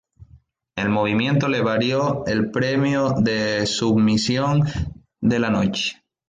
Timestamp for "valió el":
1.61-2.49